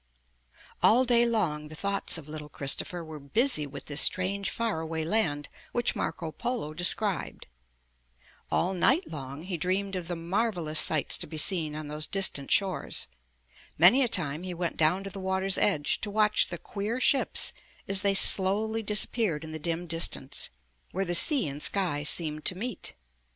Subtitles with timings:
[0.81, 5.05] All day long the thoughts of little Christopher were busy with this strange far away
[5.05, 7.45] land which Marco Polo described.
[8.49, 12.49] All night long he dreamed of the marvelous sights to be seen on those distant
[12.49, 13.09] shores.
[13.77, 17.53] Many a time he went down to the water's edge to watch the queer ships
[17.87, 20.49] as they slowly disappeared in the dim distance,
[20.89, 22.95] where the sea and sky seemed to meet.